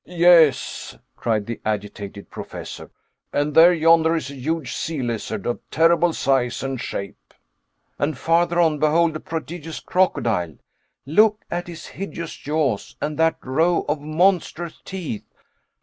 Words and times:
"Yes," 0.03 0.97
cried 1.15 1.45
the 1.45 1.61
agitated 1.63 2.31
Professor, 2.31 2.89
"and 3.31 3.53
there 3.53 3.71
yonder 3.71 4.15
is 4.15 4.31
a 4.31 4.35
huge 4.35 4.73
sea 4.73 5.03
lizard 5.03 5.45
of 5.45 5.59
terrible 5.69 6.11
size 6.11 6.63
and 6.63 6.81
shape." 6.81 7.35
"And 7.99 8.17
farther 8.17 8.59
on 8.59 8.79
behold 8.79 9.15
a 9.15 9.19
prodigious 9.19 9.79
crocodile. 9.79 10.55
Look 11.05 11.45
at 11.51 11.67
his 11.67 11.85
hideous 11.85 12.35
jaws, 12.35 12.95
and 12.99 13.15
that 13.19 13.37
row 13.45 13.85
of 13.87 14.01
monstrous 14.01 14.81
teeth. 14.83 15.31